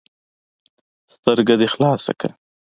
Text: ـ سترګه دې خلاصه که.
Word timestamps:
ـ 0.57 1.13
سترګه 1.13 1.55
دې 1.61 1.67
خلاصه 1.73 2.13
که. 2.19 2.29